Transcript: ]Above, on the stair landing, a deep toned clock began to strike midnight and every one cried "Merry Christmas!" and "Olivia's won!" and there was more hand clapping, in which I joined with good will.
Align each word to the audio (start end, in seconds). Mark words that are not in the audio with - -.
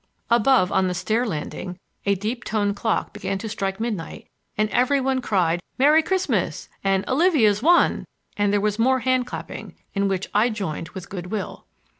]Above, 0.31 0.71
on 0.71 0.87
the 0.87 0.95
stair 0.95 1.27
landing, 1.27 1.77
a 2.07 2.15
deep 2.15 2.43
toned 2.43 2.75
clock 2.75 3.13
began 3.13 3.37
to 3.37 3.47
strike 3.47 3.79
midnight 3.79 4.25
and 4.57 4.67
every 4.71 4.99
one 4.99 5.21
cried 5.21 5.61
"Merry 5.77 6.01
Christmas!" 6.01 6.69
and 6.83 7.07
"Olivia's 7.07 7.61
won!" 7.61 8.05
and 8.35 8.51
there 8.51 8.59
was 8.59 8.79
more 8.79 9.01
hand 9.01 9.27
clapping, 9.27 9.75
in 9.93 10.07
which 10.07 10.27
I 10.33 10.49
joined 10.49 10.89
with 10.89 11.07
good 11.07 11.27
will. 11.27 11.67